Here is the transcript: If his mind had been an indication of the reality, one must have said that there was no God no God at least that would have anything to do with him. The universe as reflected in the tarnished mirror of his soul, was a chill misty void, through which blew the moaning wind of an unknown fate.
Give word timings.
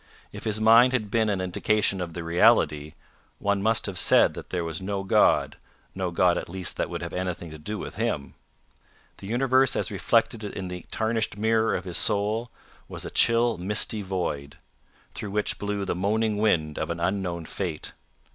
If 0.31 0.45
his 0.45 0.59
mind 0.59 0.93
had 0.93 1.11
been 1.11 1.29
an 1.29 1.39
indication 1.39 2.01
of 2.01 2.13
the 2.15 2.23
reality, 2.23 2.95
one 3.37 3.61
must 3.61 3.85
have 3.85 3.99
said 3.99 4.33
that 4.33 4.49
there 4.49 4.63
was 4.63 4.81
no 4.81 5.03
God 5.03 5.57
no 5.93 6.09
God 6.09 6.39
at 6.39 6.49
least 6.49 6.75
that 6.77 6.89
would 6.89 7.03
have 7.03 7.13
anything 7.13 7.51
to 7.51 7.59
do 7.59 7.77
with 7.77 7.97
him. 7.97 8.33
The 9.17 9.27
universe 9.27 9.75
as 9.75 9.91
reflected 9.91 10.43
in 10.43 10.69
the 10.69 10.87
tarnished 10.89 11.37
mirror 11.37 11.75
of 11.75 11.85
his 11.85 11.97
soul, 11.97 12.49
was 12.89 13.05
a 13.05 13.11
chill 13.11 13.59
misty 13.59 14.01
void, 14.01 14.57
through 15.13 15.29
which 15.29 15.59
blew 15.59 15.85
the 15.85 15.93
moaning 15.93 16.39
wind 16.39 16.79
of 16.79 16.89
an 16.89 16.99
unknown 16.99 17.45
fate. 17.45 17.93